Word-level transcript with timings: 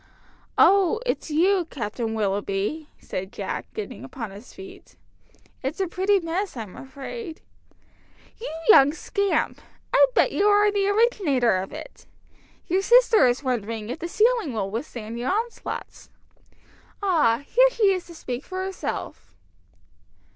"Oh 0.57 0.99
it's 1.05 1.29
you, 1.29 1.65
Captain 1.69 2.15
Willoughby," 2.15 2.89
said 2.97 3.31
Jack, 3.31 3.71
getting 3.75 4.03
upon 4.03 4.31
his 4.31 4.51
feet. 4.51 4.95
"It's 5.61 5.79
a 5.79 5.85
pretty 5.87 6.19
mess, 6.19 6.57
I'm 6.57 6.75
afraid." 6.75 7.41
"You 8.39 8.51
young 8.69 8.93
scamp! 8.93 9.61
I 9.93 10.07
bet 10.15 10.31
you 10.31 10.47
are 10.47 10.71
the 10.71 10.87
originator 10.89 11.55
of 11.57 11.71
it! 11.71 12.07
Your 12.65 12.81
sister 12.81 13.27
is 13.27 13.43
wondering 13.43 13.91
if 13.91 13.99
the 13.99 14.07
ceiling 14.07 14.53
will 14.53 14.71
withstand 14.71 15.19
your 15.19 15.29
onslaughts. 15.29 16.09
Ah, 17.03 17.43
here 17.45 17.69
she 17.69 17.93
is 17.93 18.07
to 18.07 18.15
speak 18.15 18.43
for 18.43 18.65
herself." 18.65 19.35